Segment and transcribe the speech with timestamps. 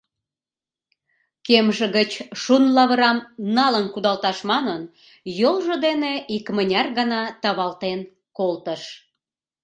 [1.45, 2.11] Кемже гыч
[2.41, 3.17] шун лавырам
[3.57, 4.81] налын кудалташ манын,
[5.39, 7.99] йолжо дене икмыняр гана тавалтен
[8.37, 8.81] колтыш.